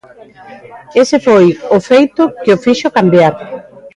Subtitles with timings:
[1.01, 1.45] Ese foi
[1.75, 3.33] o feito que o fixo cambiar.